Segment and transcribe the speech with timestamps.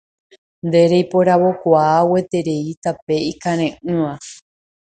[0.67, 4.11] Nde reiporavokuaa gueterei tape ikareʼỹva